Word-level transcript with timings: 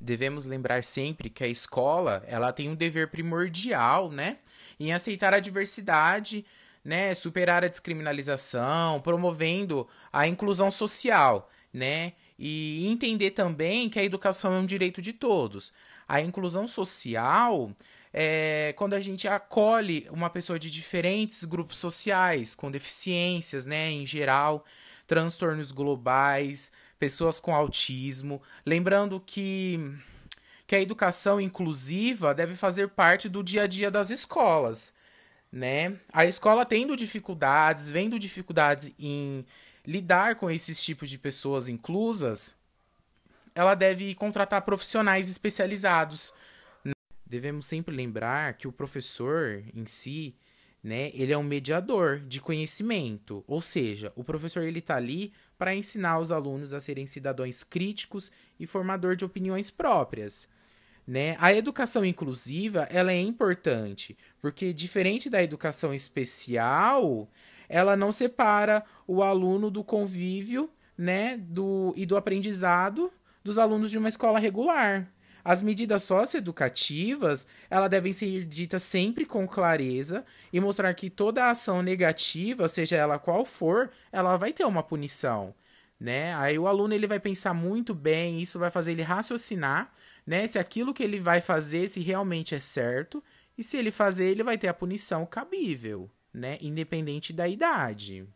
Devemos 0.00 0.46
lembrar 0.46 0.84
sempre 0.84 1.28
que 1.28 1.42
a 1.42 1.48
escola 1.48 2.22
ela 2.26 2.52
tem 2.52 2.68
um 2.68 2.74
dever 2.74 3.08
primordial, 3.08 4.10
né, 4.10 4.38
em 4.78 4.92
aceitar 4.92 5.34
a 5.34 5.40
diversidade, 5.40 6.46
né, 6.84 7.12
superar 7.14 7.64
a 7.64 7.68
descriminalização, 7.68 9.00
promovendo 9.00 9.88
a 10.12 10.26
inclusão 10.28 10.70
social, 10.70 11.50
né, 11.72 12.12
e 12.38 12.86
entender 12.86 13.32
também 13.32 13.88
que 13.90 13.98
a 13.98 14.04
educação 14.04 14.54
é 14.54 14.58
um 14.58 14.66
direito 14.66 15.02
de 15.02 15.12
todos. 15.12 15.72
A 16.06 16.20
inclusão 16.20 16.68
social 16.68 17.72
é 18.12 18.72
quando 18.76 18.94
a 18.94 19.00
gente 19.00 19.26
acolhe 19.26 20.08
uma 20.10 20.30
pessoa 20.30 20.58
de 20.58 20.70
diferentes 20.70 21.44
grupos 21.44 21.76
sociais, 21.78 22.54
com 22.54 22.70
deficiências, 22.70 23.66
né, 23.66 23.90
em 23.90 24.06
geral, 24.06 24.64
transtornos 25.06 25.72
globais, 25.72 26.70
pessoas 26.98 27.40
com 27.40 27.54
autismo. 27.54 28.42
Lembrando 28.66 29.20
que, 29.20 29.78
que 30.66 30.74
a 30.74 30.80
educação 30.80 31.40
inclusiva 31.40 32.34
deve 32.34 32.54
fazer 32.54 32.88
parte 32.88 33.28
do 33.28 33.42
dia 33.42 33.62
a 33.62 33.66
dia 33.66 33.90
das 33.90 34.10
escolas. 34.10 34.92
Né? 35.50 35.98
A 36.12 36.24
escola 36.24 36.64
tendo 36.64 36.96
dificuldades, 36.96 37.90
vendo 37.90 38.18
dificuldades 38.18 38.92
em 38.98 39.46
lidar 39.86 40.36
com 40.36 40.50
esses 40.50 40.82
tipos 40.82 41.08
de 41.08 41.16
pessoas 41.16 41.68
inclusas, 41.68 42.54
ela 43.54 43.74
deve 43.74 44.14
contratar 44.14 44.62
profissionais 44.62 45.30
especializados. 45.30 46.34
Devemos 47.24 47.66
sempre 47.66 47.94
lembrar 47.94 48.54
que 48.54 48.68
o 48.68 48.72
professor 48.72 49.62
em 49.74 49.86
si 49.86 50.36
né? 50.82 51.10
Ele 51.14 51.32
é 51.32 51.38
um 51.38 51.42
mediador 51.42 52.20
de 52.20 52.40
conhecimento, 52.40 53.44
ou 53.46 53.60
seja, 53.60 54.12
o 54.14 54.22
professor 54.22 54.62
ele 54.62 54.78
está 54.78 54.96
ali 54.96 55.32
para 55.58 55.74
ensinar 55.74 56.20
os 56.20 56.30
alunos 56.30 56.72
a 56.72 56.80
serem 56.80 57.06
cidadãos 57.06 57.64
críticos 57.64 58.30
e 58.58 58.66
formador 58.66 59.16
de 59.16 59.24
opiniões 59.24 59.70
próprias. 59.70 60.48
Né? 61.06 61.36
A 61.40 61.52
educação 61.52 62.04
inclusiva 62.04 62.86
ela 62.90 63.12
é 63.12 63.20
importante, 63.20 64.16
porque 64.40 64.72
diferente 64.72 65.28
da 65.28 65.42
educação 65.42 65.92
especial, 65.92 67.28
ela 67.68 67.96
não 67.96 68.12
separa 68.12 68.84
o 69.06 69.22
aluno 69.22 69.70
do 69.70 69.82
convívio 69.82 70.70
né, 70.96 71.36
do, 71.38 71.92
e 71.96 72.06
do 72.06 72.16
aprendizado 72.16 73.12
dos 73.42 73.58
alunos 73.58 73.90
de 73.90 73.98
uma 73.98 74.08
escola 74.08 74.38
regular. 74.38 75.10
As 75.48 75.62
medidas 75.62 76.02
socioeducativas, 76.02 77.46
elas 77.70 77.88
devem 77.88 78.12
ser 78.12 78.44
ditas 78.44 78.82
sempre 78.82 79.24
com 79.24 79.48
clareza 79.48 80.22
e 80.52 80.60
mostrar 80.60 80.92
que 80.92 81.08
toda 81.08 81.48
ação 81.48 81.80
negativa, 81.80 82.68
seja 82.68 82.96
ela 82.96 83.18
qual 83.18 83.46
for, 83.46 83.90
ela 84.12 84.36
vai 84.36 84.52
ter 84.52 84.66
uma 84.66 84.82
punição, 84.82 85.54
né? 85.98 86.34
Aí 86.34 86.58
o 86.58 86.68
aluno 86.68 86.92
ele 86.92 87.06
vai 87.06 87.18
pensar 87.18 87.54
muito 87.54 87.94
bem, 87.94 88.42
isso 88.42 88.58
vai 88.58 88.70
fazer 88.70 88.92
ele 88.92 89.00
raciocinar, 89.00 89.90
né, 90.26 90.46
se 90.46 90.58
aquilo 90.58 90.92
que 90.92 91.02
ele 91.02 91.18
vai 91.18 91.40
fazer 91.40 91.88
se 91.88 92.00
realmente 92.00 92.54
é 92.54 92.60
certo, 92.60 93.24
e 93.56 93.62
se 93.62 93.78
ele 93.78 93.90
fazer, 93.90 94.26
ele 94.26 94.42
vai 94.42 94.58
ter 94.58 94.68
a 94.68 94.74
punição 94.74 95.24
cabível, 95.24 96.10
né, 96.30 96.58
independente 96.60 97.32
da 97.32 97.48
idade. 97.48 98.28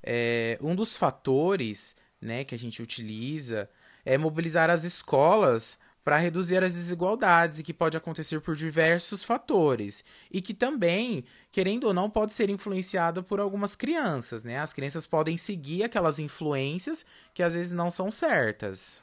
É, 0.00 0.60
um 0.60 0.76
dos 0.76 0.96
fatores, 0.96 1.96
né, 2.20 2.44
que 2.44 2.54
a 2.54 2.58
gente 2.58 2.80
utiliza 2.80 3.68
é 4.04 4.16
mobilizar 4.16 4.70
as 4.70 4.84
escolas 4.84 5.82
para 6.04 6.18
reduzir 6.18 6.62
as 6.62 6.74
desigualdades 6.74 7.58
e 7.58 7.62
que 7.62 7.72
pode 7.72 7.96
acontecer 7.96 8.38
por 8.40 8.54
diversos 8.54 9.24
fatores 9.24 10.04
e 10.30 10.42
que 10.42 10.52
também, 10.52 11.24
querendo 11.50 11.84
ou 11.84 11.94
não, 11.94 12.10
pode 12.10 12.34
ser 12.34 12.50
influenciada 12.50 13.22
por 13.22 13.40
algumas 13.40 13.74
crianças, 13.74 14.44
né? 14.44 14.58
As 14.58 14.74
crianças 14.74 15.06
podem 15.06 15.38
seguir 15.38 15.82
aquelas 15.82 16.18
influências 16.18 17.06
que 17.32 17.42
às 17.42 17.54
vezes 17.54 17.72
não 17.72 17.88
são 17.88 18.10
certas. 18.10 19.02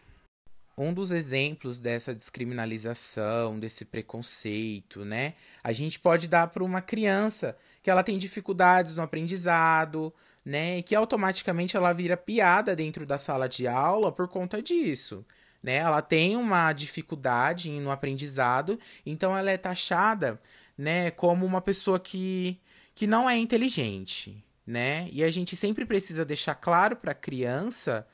Um 0.77 0.93
dos 0.93 1.11
exemplos 1.11 1.79
dessa 1.79 2.13
descriminalização, 2.13 3.59
desse 3.59 3.83
preconceito, 3.83 5.03
né? 5.03 5.33
A 5.63 5.73
gente 5.73 5.99
pode 5.99 6.27
dar 6.27 6.47
para 6.47 6.63
uma 6.63 6.81
criança 6.81 7.57
que 7.81 7.89
ela 7.89 8.03
tem 8.03 8.17
dificuldades 8.17 8.95
no 8.95 9.01
aprendizado, 9.01 10.13
né? 10.45 10.77
E 10.77 10.83
que 10.83 10.95
automaticamente 10.95 11.75
ela 11.75 11.91
vira 11.93 12.15
piada 12.15 12.75
dentro 12.75 13.07
da 13.07 13.17
sala 13.17 13.49
de 13.49 13.67
aula 13.67 14.11
por 14.11 14.27
conta 14.27 14.61
disso 14.61 15.25
né? 15.61 15.75
Ela 15.75 16.01
tem 16.01 16.35
uma 16.35 16.73
dificuldade 16.73 17.69
no 17.79 17.91
aprendizado, 17.91 18.79
então 19.05 19.37
ela 19.37 19.51
é 19.51 19.57
taxada, 19.57 20.39
né, 20.77 21.11
como 21.11 21.45
uma 21.45 21.61
pessoa 21.61 21.99
que, 21.99 22.59
que 22.95 23.05
não 23.05 23.29
é 23.29 23.37
inteligente, 23.37 24.43
né? 24.65 25.07
E 25.11 25.23
a 25.23 25.29
gente 25.29 25.55
sempre 25.55 25.85
precisa 25.85 26.25
deixar 26.25 26.55
claro 26.55 26.95
para 26.95 27.11
a 27.11 27.15
criança 27.15 28.07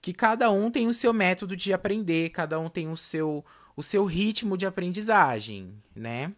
que 0.00 0.12
cada 0.12 0.50
um 0.50 0.70
tem 0.70 0.86
o 0.86 0.94
seu 0.94 1.12
método 1.12 1.56
de 1.56 1.72
aprender, 1.72 2.30
cada 2.30 2.58
um 2.58 2.68
tem 2.68 2.88
o 2.88 2.96
seu 2.96 3.44
o 3.76 3.82
seu 3.82 4.04
ritmo 4.04 4.56
de 4.56 4.66
aprendizagem, 4.66 5.74
né? 5.94 6.32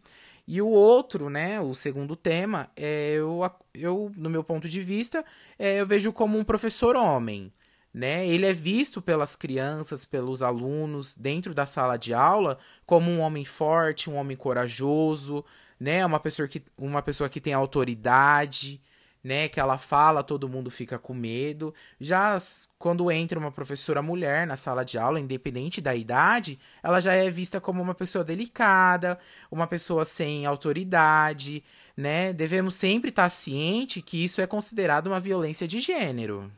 E 0.48 0.62
o 0.62 0.68
outro, 0.68 1.28
né, 1.28 1.60
o 1.60 1.74
segundo 1.74 2.14
tema, 2.14 2.70
é, 2.76 3.14
eu, 3.16 3.40
eu, 3.74 4.12
no 4.16 4.30
meu 4.30 4.44
ponto 4.44 4.68
de 4.68 4.80
vista, 4.80 5.24
é, 5.58 5.80
eu 5.80 5.86
vejo 5.86 6.12
como 6.12 6.38
um 6.38 6.44
professor 6.44 6.94
homem 6.94 7.52
né? 7.96 8.28
Ele 8.28 8.44
é 8.44 8.52
visto 8.52 9.00
pelas 9.00 9.34
crianças, 9.34 10.04
pelos 10.04 10.42
alunos 10.42 11.16
dentro 11.16 11.54
da 11.54 11.64
sala 11.64 11.96
de 11.96 12.12
aula 12.12 12.58
como 12.84 13.10
um 13.10 13.20
homem 13.20 13.42
forte, 13.42 14.10
um 14.10 14.16
homem 14.16 14.36
corajoso, 14.36 15.42
né? 15.80 16.04
Uma 16.04 16.20
pessoa 16.20 16.46
que, 16.46 16.62
uma 16.76 17.00
pessoa 17.00 17.26
que 17.26 17.40
tem 17.40 17.54
autoridade, 17.54 18.82
né? 19.24 19.48
Que 19.48 19.58
ela 19.58 19.78
fala, 19.78 20.22
todo 20.22 20.46
mundo 20.46 20.70
fica 20.70 20.98
com 20.98 21.14
medo. 21.14 21.72
Já 21.98 22.36
quando 22.78 23.10
entra 23.10 23.38
uma 23.38 23.50
professora 23.50 24.02
mulher 24.02 24.46
na 24.46 24.56
sala 24.56 24.84
de 24.84 24.98
aula, 24.98 25.18
independente 25.18 25.80
da 25.80 25.94
idade, 25.94 26.60
ela 26.82 27.00
já 27.00 27.14
é 27.14 27.30
vista 27.30 27.62
como 27.62 27.80
uma 27.80 27.94
pessoa 27.94 28.22
delicada, 28.22 29.18
uma 29.50 29.66
pessoa 29.66 30.04
sem 30.04 30.44
autoridade, 30.44 31.64
né? 31.96 32.34
Devemos 32.34 32.74
sempre 32.74 33.08
estar 33.08 33.30
ciente 33.30 34.02
que 34.02 34.22
isso 34.22 34.42
é 34.42 34.46
considerado 34.46 35.06
uma 35.06 35.18
violência 35.18 35.66
de 35.66 35.80
gênero. 35.80 36.52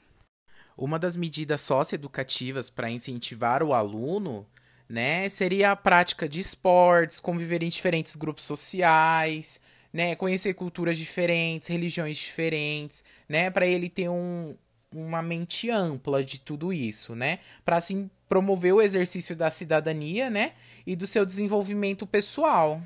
Uma 0.79 0.97
das 0.97 1.17
medidas 1.17 1.61
socioeducativas 1.61 2.71
para 2.71 2.89
incentivar 2.89 3.65
o 3.65 3.75
aluno 3.75 4.47
né, 4.89 5.29
seria 5.29 5.73
a 5.73 5.77
prática 5.77 6.29
de 6.29 6.39
esportes, 6.39 7.19
conviver 7.19 7.65
em 7.65 7.69
diferentes 7.69 8.15
grupos 8.15 8.45
sociais, 8.45 9.61
né, 9.93 10.15
conhecer 10.15 10.55
culturas 10.55 10.97
diferentes, 10.97 11.67
religiões 11.67 12.17
diferentes, 12.17 13.03
né, 13.29 13.51
para 13.51 13.67
ele 13.67 13.89
ter 13.89 14.09
um, 14.09 14.57
uma 14.95 15.21
mente 15.21 15.69
ampla 15.69 16.23
de 16.23 16.41
tudo 16.41 16.73
isso, 16.73 17.13
né, 17.17 17.41
para 17.65 17.77
assim 17.77 18.09
promover 18.29 18.73
o 18.73 18.81
exercício 18.81 19.35
da 19.35 19.51
cidadania, 19.51 20.31
né, 20.31 20.53
e 20.87 20.95
do 20.95 21.09
seu 21.09 21.27
desenvolvimento 21.27 22.07
pessoal. 22.07 22.81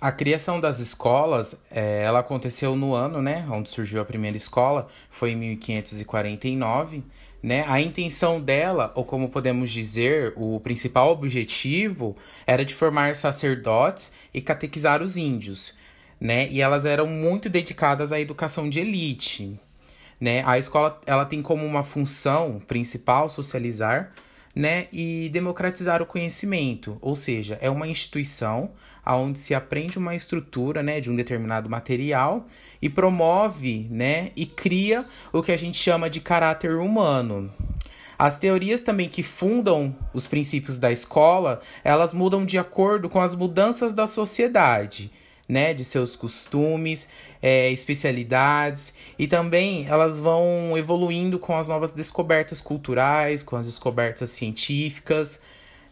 A 0.00 0.10
criação 0.10 0.58
das 0.58 0.78
escolas, 0.78 1.60
é, 1.70 2.02
ela 2.02 2.20
aconteceu 2.20 2.74
no 2.74 2.94
ano, 2.94 3.20
né, 3.20 3.46
onde 3.50 3.68
surgiu 3.68 4.00
a 4.00 4.04
primeira 4.04 4.36
escola, 4.36 4.86
foi 5.10 5.32
em 5.32 5.36
1549, 5.36 7.04
né? 7.42 7.64
A 7.66 7.80
intenção 7.80 8.40
dela, 8.40 8.92
ou 8.94 9.04
como 9.04 9.28
podemos 9.28 9.70
dizer, 9.70 10.32
o 10.36 10.60
principal 10.60 11.10
objetivo 11.12 12.16
era 12.46 12.64
de 12.64 12.74
formar 12.74 13.14
sacerdotes 13.14 14.12
e 14.32 14.40
catequizar 14.40 15.02
os 15.02 15.16
índios, 15.16 15.74
né? 16.20 16.48
E 16.50 16.60
elas 16.60 16.84
eram 16.84 17.06
muito 17.06 17.48
dedicadas 17.48 18.12
à 18.12 18.20
educação 18.20 18.68
de 18.68 18.80
elite, 18.80 19.58
né? 20.20 20.42
A 20.46 20.58
escola, 20.58 21.00
ela 21.06 21.24
tem 21.24 21.40
como 21.40 21.64
uma 21.64 21.82
função 21.82 22.60
principal 22.66 23.28
socializar 23.28 24.12
né, 24.54 24.88
e 24.92 25.28
democratizar 25.32 26.02
o 26.02 26.06
conhecimento, 26.06 26.98
ou 27.00 27.14
seja, 27.14 27.58
é 27.60 27.70
uma 27.70 27.86
instituição 27.86 28.72
onde 29.06 29.38
se 29.38 29.54
aprende 29.54 29.98
uma 29.98 30.14
estrutura 30.14 30.82
né, 30.82 31.00
de 31.00 31.10
um 31.10 31.16
determinado 31.16 31.68
material 31.68 32.46
e 32.80 32.88
promove 32.88 33.86
né, 33.90 34.30
e 34.36 34.46
cria 34.46 35.04
o 35.32 35.42
que 35.42 35.52
a 35.52 35.56
gente 35.56 35.78
chama 35.78 36.10
de 36.10 36.20
caráter 36.20 36.76
humano. 36.76 37.50
As 38.18 38.36
teorias 38.36 38.82
também 38.82 39.08
que 39.08 39.22
fundam 39.22 39.96
os 40.12 40.26
princípios 40.26 40.78
da 40.78 40.92
escola, 40.92 41.60
elas 41.82 42.12
mudam 42.12 42.44
de 42.44 42.58
acordo 42.58 43.08
com 43.08 43.20
as 43.20 43.34
mudanças 43.34 43.94
da 43.94 44.06
sociedade 44.06 45.10
né, 45.50 45.74
de 45.74 45.84
seus 45.84 46.14
costumes, 46.14 47.08
é, 47.42 47.70
especialidades 47.70 48.94
e 49.18 49.26
também 49.26 49.84
elas 49.88 50.16
vão 50.16 50.78
evoluindo 50.78 51.38
com 51.38 51.56
as 51.56 51.68
novas 51.68 51.90
descobertas 51.90 52.60
culturais, 52.60 53.42
com 53.42 53.56
as 53.56 53.66
descobertas 53.66 54.30
científicas, 54.30 55.40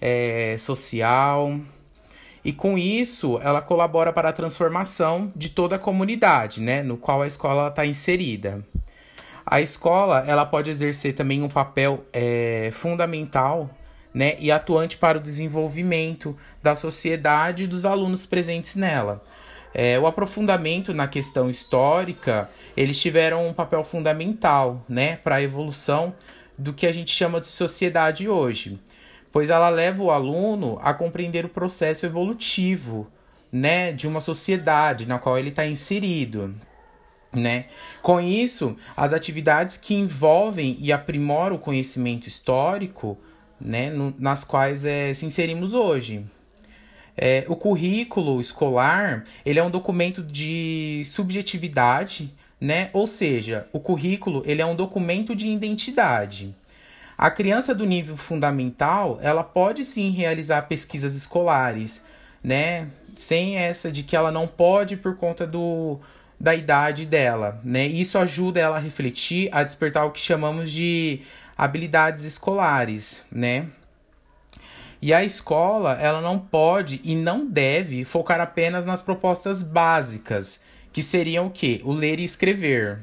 é, 0.00 0.56
social. 0.58 1.58
E 2.44 2.52
com 2.52 2.78
isso, 2.78 3.40
ela 3.42 3.60
colabora 3.60 4.12
para 4.12 4.28
a 4.28 4.32
transformação 4.32 5.32
de 5.34 5.48
toda 5.48 5.74
a 5.74 5.78
comunidade, 5.78 6.60
né, 6.60 6.82
no 6.82 6.96
qual 6.96 7.20
a 7.20 7.26
escola 7.26 7.66
está 7.66 7.84
inserida. 7.84 8.64
A 9.44 9.60
escola 9.60 10.24
ela 10.26 10.46
pode 10.46 10.70
exercer 10.70 11.14
também 11.14 11.42
um 11.42 11.48
papel 11.48 12.04
é, 12.12 12.70
fundamental 12.72 13.68
né, 14.14 14.36
e 14.38 14.52
atuante 14.52 14.96
para 14.96 15.18
o 15.18 15.20
desenvolvimento 15.20 16.36
da 16.62 16.76
sociedade 16.76 17.64
e 17.64 17.66
dos 17.66 17.84
alunos 17.84 18.24
presentes 18.24 18.76
nela. 18.76 19.22
É, 19.74 19.98
o 19.98 20.06
aprofundamento 20.06 20.94
na 20.94 21.06
questão 21.06 21.50
histórica, 21.50 22.50
eles 22.76 23.00
tiveram 23.00 23.46
um 23.46 23.52
papel 23.52 23.84
fundamental 23.84 24.84
né, 24.88 25.16
para 25.16 25.36
a 25.36 25.42
evolução 25.42 26.14
do 26.56 26.72
que 26.72 26.86
a 26.86 26.92
gente 26.92 27.14
chama 27.14 27.40
de 27.40 27.46
sociedade 27.46 28.28
hoje. 28.28 28.78
pois 29.30 29.50
ela 29.50 29.68
leva 29.68 30.02
o 30.02 30.10
aluno 30.10 30.80
a 30.82 30.94
compreender 30.94 31.44
o 31.44 31.50
processo 31.50 32.06
evolutivo, 32.06 33.06
né, 33.52 33.92
de 33.92 34.08
uma 34.08 34.20
sociedade 34.20 35.06
na 35.06 35.18
qual 35.18 35.38
ele 35.38 35.50
está 35.50 35.66
inserido. 35.66 36.54
Né? 37.32 37.66
Com 38.02 38.18
isso, 38.20 38.74
as 38.96 39.12
atividades 39.12 39.76
que 39.76 39.94
envolvem 39.94 40.78
e 40.80 40.90
aprimoram 40.90 41.56
o 41.56 41.58
conhecimento 41.58 42.26
histórico, 42.26 43.18
né, 43.60 43.90
no, 43.90 44.14
nas 44.18 44.44
quais 44.44 44.84
é, 44.84 45.12
se 45.12 45.26
inserimos 45.26 45.74
hoje. 45.74 46.24
É, 47.20 47.44
o 47.48 47.56
currículo 47.56 48.40
escolar 48.40 49.24
ele 49.44 49.58
é 49.58 49.62
um 49.62 49.70
documento 49.70 50.22
de 50.22 51.02
subjetividade, 51.04 52.32
né? 52.60 52.90
Ou 52.92 53.08
seja, 53.08 53.66
o 53.72 53.80
currículo 53.80 54.42
ele 54.46 54.62
é 54.62 54.66
um 54.66 54.76
documento 54.76 55.34
de 55.34 55.48
identidade. 55.48 56.54
A 57.16 57.28
criança 57.28 57.74
do 57.74 57.84
nível 57.84 58.16
fundamental 58.16 59.18
ela 59.20 59.42
pode 59.42 59.84
sim 59.84 60.10
realizar 60.10 60.62
pesquisas 60.62 61.14
escolares, 61.16 62.04
né? 62.42 62.86
Sem 63.16 63.56
essa 63.56 63.90
de 63.90 64.04
que 64.04 64.14
ela 64.14 64.30
não 64.30 64.46
pode 64.46 64.96
por 64.96 65.16
conta 65.16 65.44
do, 65.44 65.98
da 66.38 66.54
idade 66.54 67.04
dela, 67.04 67.60
né? 67.64 67.84
Isso 67.84 68.16
ajuda 68.16 68.60
ela 68.60 68.76
a 68.76 68.80
refletir, 68.80 69.48
a 69.50 69.64
despertar 69.64 70.04
o 70.06 70.12
que 70.12 70.20
chamamos 70.20 70.70
de 70.70 71.22
habilidades 71.56 72.22
escolares, 72.22 73.24
né? 73.32 73.66
E 75.00 75.14
a 75.14 75.22
escola, 75.22 75.92
ela 76.00 76.20
não 76.20 76.38
pode 76.38 77.00
e 77.04 77.14
não 77.14 77.46
deve 77.46 78.04
focar 78.04 78.40
apenas 78.40 78.84
nas 78.84 79.00
propostas 79.00 79.62
básicas, 79.62 80.60
que 80.92 81.02
seriam 81.02 81.46
o 81.46 81.50
quê? 81.50 81.80
O 81.84 81.92
ler 81.92 82.18
e 82.18 82.24
escrever. 82.24 82.98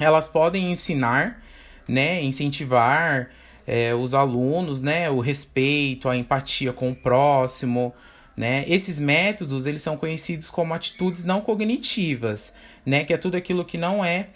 Elas 0.00 0.28
podem 0.28 0.70
ensinar, 0.70 1.42
né, 1.88 2.22
incentivar 2.22 3.30
é, 3.66 3.94
os 3.94 4.14
alunos, 4.14 4.80
né, 4.80 5.10
o 5.10 5.18
respeito, 5.18 6.08
a 6.08 6.16
empatia 6.16 6.72
com 6.72 6.90
o 6.90 6.94
próximo, 6.94 7.92
né? 8.36 8.64
Esses 8.66 8.98
métodos, 8.98 9.66
eles 9.66 9.82
são 9.82 9.96
conhecidos 9.96 10.48
como 10.48 10.72
atitudes 10.72 11.24
não 11.24 11.40
cognitivas, 11.40 12.52
né, 12.86 13.04
que 13.04 13.12
é 13.12 13.18
tudo 13.18 13.36
aquilo 13.36 13.64
que 13.64 13.76
não 13.76 14.04
é 14.04 14.28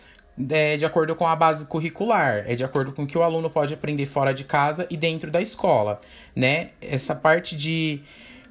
é 0.50 0.76
de 0.76 0.84
acordo 0.84 1.14
com 1.14 1.26
a 1.26 1.34
base 1.34 1.66
curricular, 1.66 2.44
é 2.46 2.54
de 2.54 2.64
acordo 2.64 2.92
com 2.92 3.04
o 3.04 3.06
que 3.06 3.16
o 3.16 3.22
aluno 3.22 3.48
pode 3.48 3.72
aprender 3.72 4.06
fora 4.06 4.34
de 4.34 4.44
casa 4.44 4.86
e 4.90 4.96
dentro 4.96 5.30
da 5.30 5.40
escola, 5.40 6.00
né? 6.34 6.70
Essa 6.80 7.14
parte 7.14 7.56
de, 7.56 8.00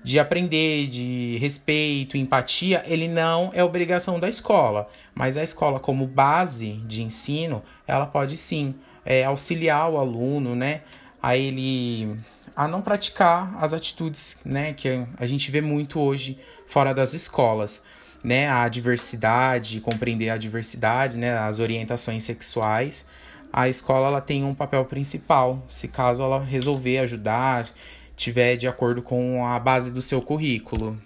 de 0.04 0.20
aprender, 0.20 0.88
de 0.88 1.38
respeito, 1.40 2.18
empatia, 2.18 2.84
ele 2.88 3.08
não 3.08 3.52
é 3.54 3.64
obrigação 3.64 4.20
da 4.20 4.28
escola, 4.28 4.88
mas 5.14 5.38
a 5.38 5.44
escola 5.44 5.80
como 5.80 6.08
base 6.08 6.74
de 6.88 7.04
ensino, 7.04 7.62
ela 7.88 8.06
pode 8.06 8.36
sim 8.36 8.76
é, 9.06 9.24
auxiliar 9.24 9.90
o 9.90 9.98
aluno, 9.98 10.56
né? 10.56 10.82
A 11.22 11.38
ele 11.38 12.18
a 12.56 12.68
não 12.68 12.82
praticar 12.82 13.54
as 13.62 13.74
atitudes, 13.74 14.40
né, 14.46 14.72
que 14.72 15.06
a 15.18 15.26
gente 15.26 15.52
vê 15.52 15.60
muito 15.60 16.00
hoje 16.00 16.40
fora 16.66 16.94
das 16.94 17.14
escolas 17.14 17.84
né, 18.26 18.50
a 18.50 18.68
diversidade, 18.68 19.80
compreender 19.80 20.32
a 20.32 20.38
diversidade, 20.38 21.16
né, 21.16 21.38
as 21.38 21.60
orientações 21.60 22.24
sexuais, 22.24 23.06
a 23.54 23.70
escola 23.70 24.08
ela 24.08 24.20
tem 24.20 24.44
um 24.44 24.56
papel 24.56 24.84
principal, 24.86 25.64
se 25.70 25.88
caso 25.88 26.24
ela 26.24 26.44
resolver 26.44 26.98
ajudar, 26.98 27.70
tiver 28.16 28.56
de 28.56 28.68
acordo 28.68 29.04
com 29.04 29.46
a 29.46 29.60
base 29.60 29.92
do 29.92 30.02
seu 30.02 30.24
currículo. 30.24 30.98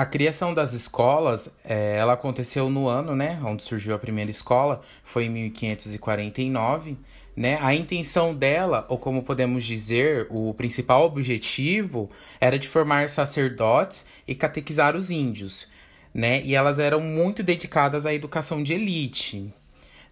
A 0.00 0.06
criação 0.06 0.54
das 0.54 0.72
escolas, 0.72 1.54
é, 1.62 1.98
ela 1.98 2.14
aconteceu 2.14 2.70
no 2.70 2.88
ano, 2.88 3.14
né, 3.14 3.38
onde 3.44 3.62
surgiu 3.62 3.94
a 3.94 3.98
primeira 3.98 4.30
escola, 4.30 4.80
foi 5.04 5.26
em 5.26 5.28
1549, 5.28 6.96
né? 7.36 7.58
A 7.60 7.74
intenção 7.74 8.34
dela, 8.34 8.86
ou 8.88 8.96
como 8.96 9.22
podemos 9.22 9.62
dizer, 9.62 10.26
o 10.30 10.54
principal 10.54 11.04
objetivo 11.04 12.08
era 12.40 12.58
de 12.58 12.66
formar 12.66 13.10
sacerdotes 13.10 14.06
e 14.26 14.34
catequizar 14.34 14.96
os 14.96 15.10
índios, 15.10 15.68
né? 16.14 16.42
E 16.44 16.54
elas 16.54 16.78
eram 16.78 17.02
muito 17.02 17.42
dedicadas 17.42 18.06
à 18.06 18.14
educação 18.14 18.62
de 18.62 18.72
elite, 18.72 19.52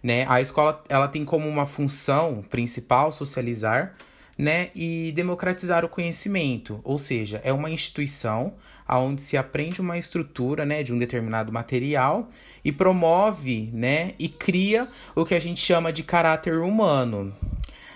né? 0.03 0.23
A 0.29 0.39
escola 0.39 0.83
ela 0.87 1.07
tem 1.07 1.25
como 1.25 1.47
uma 1.47 1.65
função 1.65 2.43
principal 2.47 3.11
socializar 3.11 3.95
né, 4.39 4.69
e 4.73 5.11
democratizar 5.11 5.83
o 5.83 5.89
conhecimento, 5.89 6.79
ou 6.85 6.97
seja, 6.97 7.41
é 7.43 7.51
uma 7.51 7.69
instituição 7.69 8.53
onde 8.87 9.21
se 9.21 9.35
aprende 9.35 9.81
uma 9.81 9.97
estrutura 9.97 10.65
né, 10.65 10.81
de 10.81 10.93
um 10.93 10.97
determinado 10.97 11.51
material 11.51 12.29
e 12.63 12.71
promove 12.71 13.69
né, 13.73 14.13
e 14.17 14.29
cria 14.29 14.87
o 15.13 15.25
que 15.25 15.35
a 15.35 15.39
gente 15.41 15.59
chama 15.59 15.91
de 15.91 16.03
caráter 16.03 16.57
humano. 16.59 17.35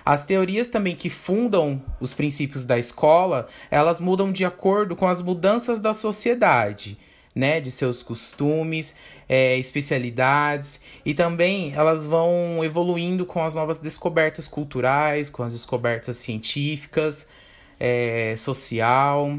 As 0.05 0.25
teorias 0.25 0.67
também 0.67 0.97
que 0.97 1.09
fundam 1.09 1.81
os 2.01 2.13
princípios 2.13 2.65
da 2.65 2.77
escola, 2.77 3.47
elas 3.71 4.01
mudam 4.01 4.29
de 4.29 4.43
acordo 4.43 4.97
com 4.97 5.07
as 5.07 5.21
mudanças 5.21 5.79
da 5.79 5.93
sociedade 5.93 6.97
né, 7.35 7.59
de 7.59 7.71
seus 7.71 8.03
costumes, 8.03 8.95
é, 9.27 9.57
especialidades 9.57 10.79
e 11.05 11.13
também 11.13 11.73
elas 11.73 12.05
vão 12.05 12.63
evoluindo 12.63 13.25
com 13.25 13.43
as 13.43 13.55
novas 13.55 13.79
descobertas 13.79 14.47
culturais, 14.47 15.29
com 15.29 15.43
as 15.43 15.53
descobertas 15.53 16.17
científicas, 16.17 17.27
é, 17.79 18.35
social. 18.37 19.37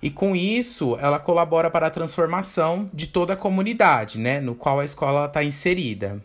E 0.00 0.10
com 0.10 0.34
isso, 0.34 0.96
ela 1.00 1.18
colabora 1.18 1.70
para 1.70 1.86
a 1.86 1.90
transformação 1.90 2.90
de 2.92 3.06
toda 3.06 3.34
a 3.34 3.36
comunidade, 3.36 4.18
né, 4.18 4.40
no 4.40 4.54
qual 4.54 4.80
a 4.80 4.84
escola 4.84 5.26
está 5.26 5.44
inserida. 5.44 6.22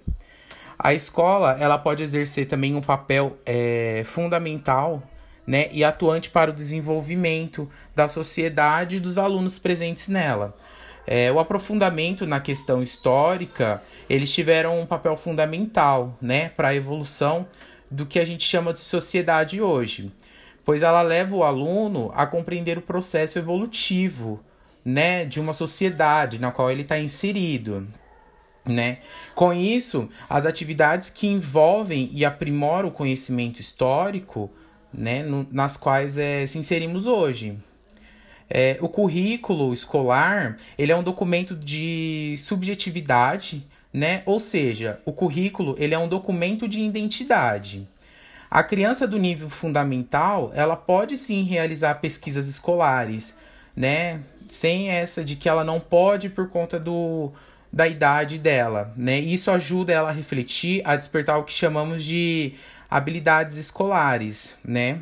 A 0.79 0.93
escola 0.93 1.57
ela 1.59 1.77
pode 1.77 2.03
exercer 2.03 2.45
também 2.45 2.75
um 2.75 2.81
papel 2.81 3.37
é, 3.45 4.03
fundamental 4.05 5.03
né, 5.45 5.69
e 5.71 5.83
atuante 5.83 6.29
para 6.29 6.51
o 6.51 6.53
desenvolvimento 6.53 7.69
da 7.95 8.07
sociedade 8.07 8.97
e 8.97 8.99
dos 8.99 9.17
alunos 9.17 9.57
presentes 9.57 10.07
nela. 10.07 10.55
É, 11.09 11.31
o 11.31 11.39
aprofundamento 11.39 12.27
na 12.27 12.41
questão 12.41 12.83
histórica, 12.83 13.81
eles 14.09 14.33
tiveram 14.33 14.77
um 14.77 14.85
papel 14.85 15.15
fundamental 15.15 16.17
né, 16.21 16.49
para 16.49 16.67
a 16.67 16.75
evolução 16.75 17.47
do 17.89 18.05
que 18.05 18.19
a 18.19 18.25
gente 18.25 18.43
chama 18.43 18.73
de 18.73 18.81
sociedade 18.81 19.61
hoje, 19.61 20.11
pois 20.65 20.83
ela 20.83 21.01
leva 21.01 21.33
o 21.33 21.43
aluno 21.45 22.11
a 22.13 22.27
compreender 22.27 22.77
o 22.77 22.81
processo 22.81 23.39
evolutivo 23.39 24.43
né, 24.83 25.23
de 25.23 25.39
uma 25.39 25.53
sociedade 25.53 26.39
na 26.39 26.51
qual 26.51 26.69
ele 26.69 26.81
está 26.81 26.99
inserido. 26.99 27.87
Né? 28.65 28.97
Com 29.33 29.53
isso, 29.53 30.09
as 30.29 30.45
atividades 30.45 31.09
que 31.09 31.25
envolvem 31.25 32.09
e 32.13 32.25
aprimoram 32.25 32.89
o 32.89 32.91
conhecimento 32.91 33.61
histórico, 33.61 34.51
né, 34.93 35.23
no, 35.23 35.47
nas 35.49 35.77
quais 35.77 36.17
é, 36.17 36.45
se 36.45 36.59
inserimos 36.59 37.05
hoje. 37.05 37.57
É, 38.49 38.77
o 38.79 38.87
currículo 38.87 39.73
escolar 39.73 40.57
ele 40.77 40.91
é 40.91 40.95
um 40.95 41.03
documento 41.03 41.55
de 41.55 42.35
subjetividade, 42.37 43.65
né? 43.93 44.23
Ou 44.25 44.39
seja, 44.39 44.99
o 45.05 45.11
currículo 45.11 45.75
ele 45.77 45.93
é 45.93 45.99
um 45.99 46.07
documento 46.07 46.67
de 46.67 46.81
identidade. 46.81 47.87
A 48.49 48.63
criança 48.63 49.05
do 49.05 49.17
nível 49.17 49.49
fundamental 49.49 50.51
ela 50.55 50.75
pode 50.75 51.17
sim 51.17 51.43
realizar 51.43 51.95
pesquisas 51.95 52.47
escolares, 52.47 53.35
né? 53.75 54.21
Sem 54.49 54.89
essa 54.89 55.23
de 55.23 55.35
que 55.35 55.49
ela 55.49 55.63
não 55.63 55.79
pode 55.79 56.29
por 56.29 56.49
conta 56.49 56.79
do, 56.79 57.33
da 57.71 57.85
idade 57.85 58.37
dela, 58.37 58.93
né? 58.95 59.19
Isso 59.19 59.51
ajuda 59.51 59.91
ela 59.91 60.09
a 60.09 60.13
refletir, 60.13 60.81
a 60.85 60.95
despertar 60.95 61.37
o 61.37 61.43
que 61.43 61.51
chamamos 61.51 62.03
de 62.03 62.53
habilidades 62.89 63.57
escolares, 63.57 64.55
né? 64.63 64.99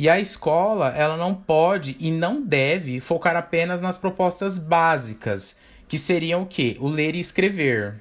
E 0.00 0.08
a 0.08 0.18
escola, 0.18 0.94
ela 0.96 1.14
não 1.14 1.34
pode 1.34 1.94
e 2.00 2.10
não 2.10 2.42
deve 2.42 3.00
focar 3.00 3.36
apenas 3.36 3.82
nas 3.82 3.98
propostas 3.98 4.58
básicas, 4.58 5.54
que 5.86 5.98
seriam 5.98 6.40
o 6.40 6.46
quê? 6.46 6.74
O 6.80 6.88
ler 6.88 7.14
e 7.14 7.20
escrever. 7.20 7.96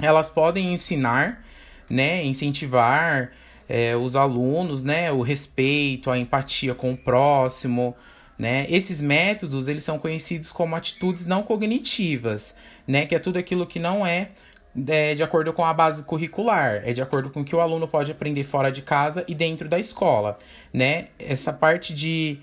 Elas 0.00 0.30
podem 0.30 0.72
ensinar, 0.72 1.44
né, 1.88 2.24
incentivar 2.24 3.32
é, 3.68 3.96
os 3.96 4.14
alunos, 4.14 4.84
né, 4.84 5.10
o 5.10 5.20
respeito, 5.20 6.12
a 6.12 6.16
empatia 6.16 6.76
com 6.76 6.92
o 6.92 6.96
próximo, 6.96 7.96
né? 8.38 8.66
Esses 8.68 9.00
métodos, 9.00 9.66
eles 9.66 9.82
são 9.82 9.98
conhecidos 9.98 10.52
como 10.52 10.76
atitudes 10.76 11.26
não 11.26 11.42
cognitivas, 11.42 12.54
né, 12.86 13.04
que 13.04 13.16
é 13.16 13.18
tudo 13.18 13.36
aquilo 13.36 13.66
que 13.66 13.80
não 13.80 14.06
é 14.06 14.30
é 14.88 15.14
de 15.14 15.22
acordo 15.22 15.52
com 15.52 15.64
a 15.64 15.74
base 15.74 16.04
curricular, 16.04 16.82
é 16.84 16.92
de 16.92 17.02
acordo 17.02 17.30
com 17.30 17.40
o 17.40 17.44
que 17.44 17.54
o 17.54 17.60
aluno 17.60 17.88
pode 17.88 18.12
aprender 18.12 18.44
fora 18.44 18.70
de 18.70 18.82
casa 18.82 19.24
e 19.26 19.34
dentro 19.34 19.68
da 19.68 19.78
escola, 19.78 20.38
né? 20.72 21.08
Essa 21.18 21.52
parte 21.52 21.92
de, 21.92 22.38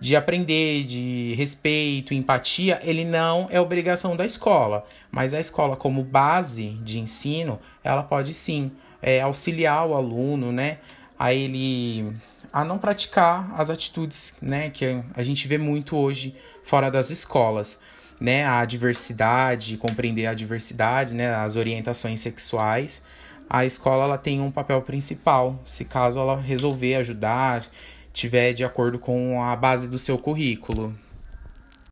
de 0.00 0.16
aprender, 0.16 0.84
de 0.84 1.34
respeito, 1.36 2.14
empatia, 2.14 2.80
ele 2.82 3.04
não 3.04 3.48
é 3.50 3.60
obrigação 3.60 4.16
da 4.16 4.26
escola, 4.26 4.84
mas 5.10 5.32
a 5.32 5.40
escola 5.40 5.76
como 5.76 6.02
base 6.02 6.70
de 6.82 6.98
ensino, 6.98 7.60
ela 7.84 8.02
pode 8.02 8.34
sim 8.34 8.72
é, 9.00 9.20
auxiliar 9.20 9.86
o 9.86 9.94
aluno, 9.94 10.50
né? 10.50 10.78
A 11.18 11.32
ele 11.32 12.12
a 12.52 12.64
não 12.64 12.78
praticar 12.78 13.52
as 13.60 13.68
atitudes, 13.68 14.34
né, 14.40 14.70
que 14.70 15.02
a 15.14 15.22
gente 15.22 15.46
vê 15.46 15.58
muito 15.58 15.94
hoje 15.94 16.34
fora 16.64 16.90
das 16.90 17.10
escolas 17.10 17.78
né, 18.20 18.44
a 18.44 18.64
diversidade, 18.64 19.76
compreender 19.76 20.26
a 20.26 20.34
diversidade, 20.34 21.14
né, 21.14 21.34
as 21.34 21.56
orientações 21.56 22.20
sexuais, 22.20 23.02
a 23.48 23.64
escola 23.64 24.04
ela 24.04 24.18
tem 24.18 24.40
um 24.40 24.50
papel 24.50 24.82
principal, 24.82 25.58
se 25.66 25.84
caso 25.84 26.18
ela 26.18 26.38
resolver 26.38 26.96
ajudar, 26.96 27.64
tiver 28.12 28.52
de 28.52 28.64
acordo 28.64 28.98
com 28.98 29.42
a 29.42 29.56
base 29.56 29.88
do 29.88 29.98
seu 29.98 30.18
currículo. 30.18 30.94